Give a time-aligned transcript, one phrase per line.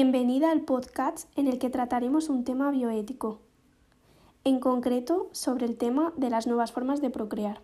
[0.00, 3.40] Bienvenida al podcast en el que trataremos un tema bioético,
[4.44, 7.60] en concreto sobre el tema de las nuevas formas de procrear.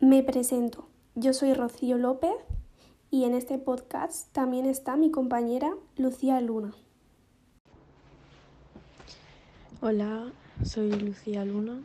[0.00, 2.34] Me presento, yo soy Rocío López
[3.12, 6.74] y en este podcast también está mi compañera Lucía Luna.
[9.80, 10.32] Hola,
[10.64, 11.78] soy Lucía Luna.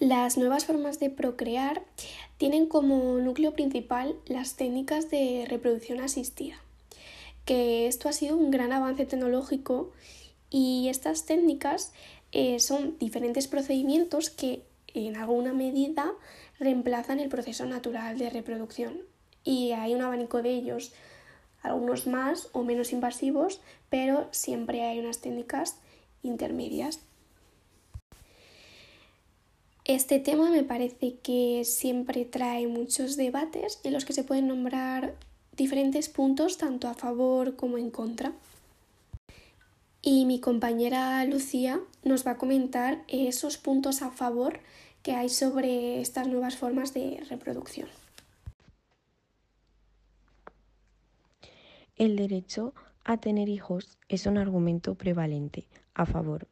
[0.00, 1.82] Las nuevas formas de procrear
[2.36, 6.54] tienen como núcleo principal las técnicas de reproducción asistida,
[7.44, 9.90] que esto ha sido un gran avance tecnológico
[10.50, 11.92] y estas técnicas
[12.30, 14.62] eh, son diferentes procedimientos que
[14.94, 16.12] en alguna medida
[16.60, 19.00] reemplazan el proceso natural de reproducción
[19.42, 20.92] y hay un abanico de ellos,
[21.60, 23.60] algunos más o menos invasivos,
[23.90, 25.74] pero siempre hay unas técnicas
[26.22, 27.00] intermedias.
[29.88, 35.14] Este tema me parece que siempre trae muchos debates en los que se pueden nombrar
[35.56, 38.34] diferentes puntos tanto a favor como en contra.
[40.02, 44.60] Y mi compañera Lucía nos va a comentar esos puntos a favor
[45.02, 47.88] que hay sobre estas nuevas formas de reproducción.
[51.96, 56.46] El derecho a tener hijos es un argumento prevalente a favor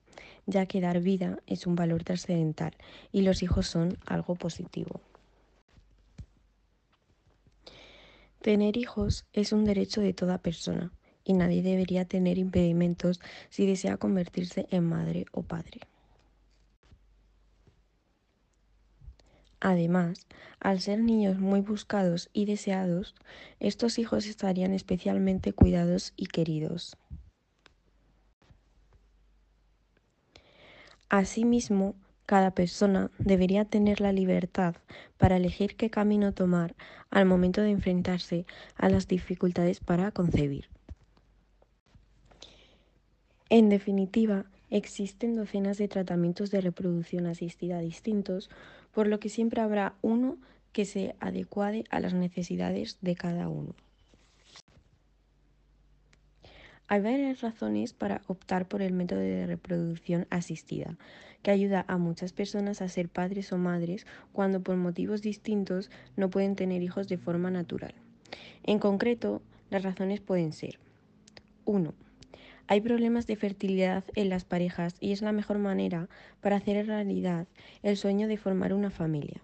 [0.46, 2.74] ya que dar vida es un valor trascendental
[3.12, 5.00] y los hijos son algo positivo.
[8.40, 10.92] Tener hijos es un derecho de toda persona
[11.24, 13.20] y nadie debería tener impedimentos
[13.50, 15.80] si desea convertirse en madre o padre.
[19.58, 20.26] Además,
[20.60, 23.16] al ser niños muy buscados y deseados,
[23.58, 26.96] estos hijos estarían especialmente cuidados y queridos.
[31.08, 31.94] Asimismo,
[32.26, 34.74] cada persona debería tener la libertad
[35.16, 36.74] para elegir qué camino tomar
[37.10, 40.68] al momento de enfrentarse a las dificultades para concebir.
[43.48, 48.50] En definitiva, existen docenas de tratamientos de reproducción asistida distintos,
[48.92, 50.38] por lo que siempre habrá uno
[50.72, 53.76] que se adecue a las necesidades de cada uno.
[56.88, 60.96] Hay varias razones para optar por el método de reproducción asistida,
[61.42, 66.30] que ayuda a muchas personas a ser padres o madres cuando por motivos distintos no
[66.30, 67.94] pueden tener hijos de forma natural.
[68.62, 70.78] En concreto, las razones pueden ser
[71.64, 71.92] 1.
[72.68, 76.08] Hay problemas de fertilidad en las parejas y es la mejor manera
[76.40, 77.46] para hacer realidad
[77.82, 79.40] el sueño de formar una familia.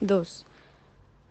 [0.00, 0.46] 2.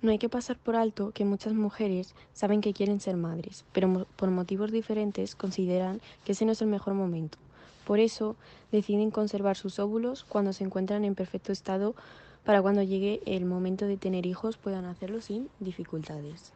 [0.06, 4.06] No hay que pasar por alto que muchas mujeres saben que quieren ser madres, pero
[4.16, 7.40] por motivos diferentes consideran que ese no es el mejor momento.
[7.88, 8.36] Por eso
[8.72, 11.96] deciden conservar sus óvulos cuando se encuentran en perfecto estado
[12.44, 16.54] para cuando llegue el momento de tener hijos puedan hacerlo sin dificultades.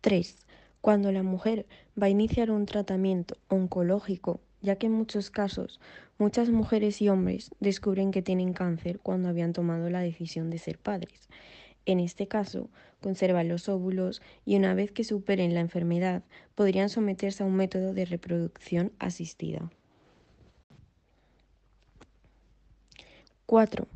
[0.00, 0.38] 3.
[0.80, 1.66] Cuando la mujer
[2.00, 5.80] va a iniciar un tratamiento oncológico ya que en muchos casos
[6.18, 10.76] muchas mujeres y hombres descubren que tienen cáncer cuando habían tomado la decisión de ser
[10.76, 11.28] padres.
[11.84, 12.68] En este caso,
[13.00, 16.24] conservan los óvulos y una vez que superen la enfermedad
[16.56, 19.70] podrían someterse a un método de reproducción asistida.
[23.46, 23.86] 4.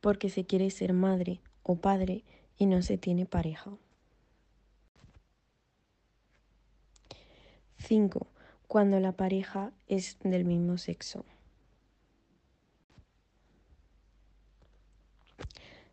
[0.00, 2.22] Porque se quiere ser madre o padre
[2.56, 3.72] y no se tiene pareja.
[7.78, 8.28] 5
[8.70, 11.24] cuando la pareja es del mismo sexo.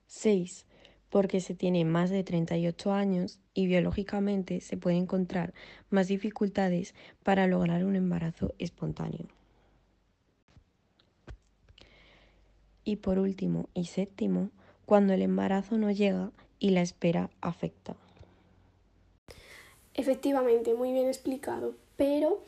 [0.06, 0.68] 6.
[1.10, 5.56] Porque se tiene más de 38 años y biológicamente se puede encontrar
[5.90, 6.94] más dificultades
[7.24, 9.26] para lograr un embarazo espontáneo.
[12.84, 14.52] Y por último y séptimo,
[14.86, 17.96] cuando el embarazo no llega y la espera afecta.
[19.96, 22.44] Efectivamente, muy bien explicado, pero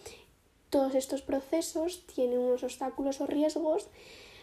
[0.69, 3.87] todos estos procesos tienen unos obstáculos o riesgos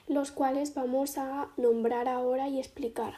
[0.09, 3.15] los cuales vamos a nombrar ahora y explicar.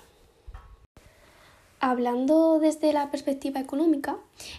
[1.80, 4.16] Hablando desde la perspectiva económica,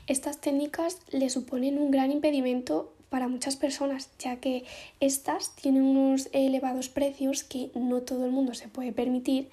[0.07, 4.63] estas técnicas le suponen un gran impedimento para muchas personas, ya que
[4.99, 9.49] estas tienen unos elevados precios que no todo el mundo se puede permitir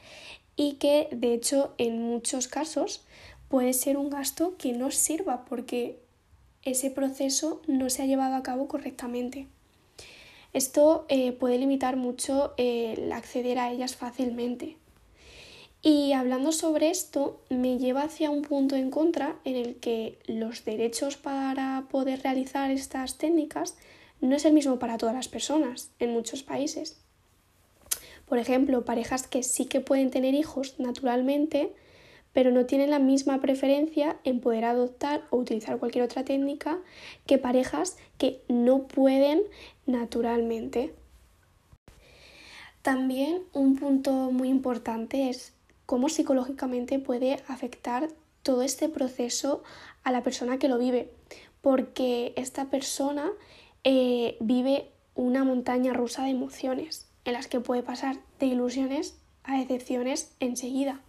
[0.55, 3.05] y que de hecho en muchos casos
[3.49, 5.99] puede ser un gasto que no sirva porque
[6.71, 9.47] ese proceso no se ha llevado a cabo correctamente.
[10.53, 14.77] Esto eh, puede limitar mucho el acceder a ellas fácilmente.
[15.83, 20.65] Y hablando sobre esto, me lleva hacia un punto en contra en el que los
[20.65, 23.77] derechos para poder realizar estas técnicas
[24.21, 26.97] no es el mismo para todas las personas en muchos países.
[28.27, 31.73] Por ejemplo, parejas que sí que pueden tener hijos naturalmente,
[32.37, 36.77] pero no tienen la misma preferencia en poder adoptar o utilizar cualquier otra técnica
[37.25, 39.41] que parejas que no pueden
[39.87, 40.93] naturalmente.
[42.83, 45.55] También un punto muy importante es
[45.87, 48.09] cómo psicológicamente puede afectar
[48.43, 49.62] todo este proceso
[50.05, 51.09] a la persona que lo vive,
[51.62, 53.31] porque esta persona
[53.83, 59.56] eh, vive una montaña rusa de emociones en las que puede pasar de ilusiones a
[59.59, 61.00] decepciones enseguida.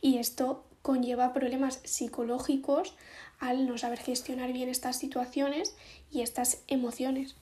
[0.00, 2.94] Y esto conlleva problemas psicológicos
[3.38, 5.74] al no saber gestionar bien estas situaciones
[6.10, 7.34] y estas emociones.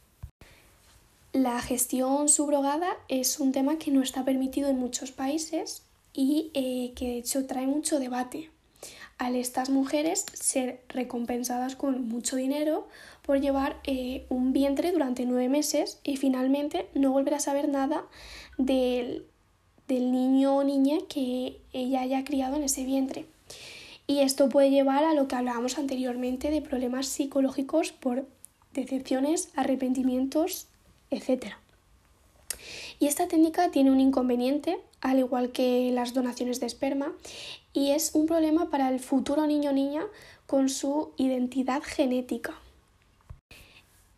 [1.32, 5.82] La gestión subrogada es un tema que no está permitido en muchos países
[6.12, 8.50] y eh, que de hecho trae mucho debate
[9.18, 12.88] al estas mujeres ser recompensadas con mucho dinero
[13.22, 18.04] por llevar eh, un vientre durante nueve meses y finalmente no volver a saber nada
[18.58, 19.26] del,
[19.88, 23.26] del niño o niña que ella haya criado en ese vientre.
[24.06, 28.26] Y esto puede llevar a lo que hablábamos anteriormente de problemas psicológicos por
[28.74, 30.66] decepciones, arrepentimientos,
[31.10, 31.54] etc.
[32.98, 37.12] Y esta técnica tiene un inconveniente, al igual que las donaciones de esperma,
[37.72, 40.04] y es un problema para el futuro niño o niña
[40.46, 42.54] con su identidad genética.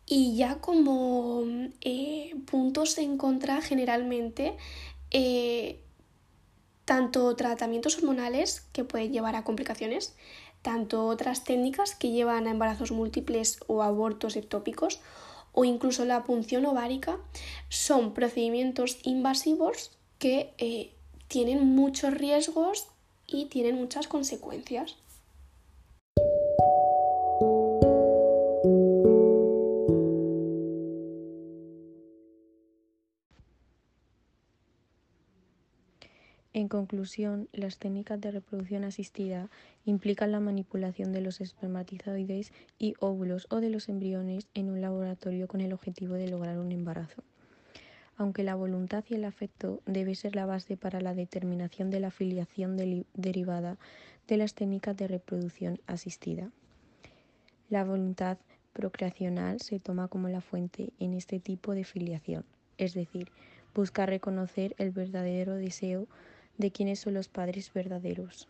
[0.09, 1.43] Y ya como
[1.81, 4.55] eh, puntos en contra generalmente,
[5.11, 5.81] eh,
[6.85, 10.15] tanto tratamientos hormonales que pueden llevar a complicaciones,
[10.61, 14.99] tanto otras técnicas que llevan a embarazos múltiples o abortos ectópicos,
[15.53, 17.17] o incluso la punción ovárica,
[17.69, 20.93] son procedimientos invasivos que eh,
[21.27, 22.87] tienen muchos riesgos
[23.25, 24.95] y tienen muchas consecuencias.
[36.57, 39.47] En conclusión, las técnicas de reproducción asistida
[39.85, 45.47] implican la manipulación de los espermatozoides y óvulos o de los embriones en un laboratorio
[45.47, 47.23] con el objetivo de lograr un embarazo.
[48.15, 52.09] Aunque la voluntad y el afecto debe ser la base para la determinación de la
[52.09, 52.75] filiación
[53.13, 53.77] derivada
[54.27, 56.49] de las técnicas de reproducción asistida.
[57.69, 58.39] La voluntad
[58.73, 62.45] procreacional se toma como la fuente en este tipo de filiación,
[62.79, 63.29] es decir,
[63.75, 66.07] busca reconocer el verdadero deseo
[66.57, 68.47] de quiénes son los padres verdaderos.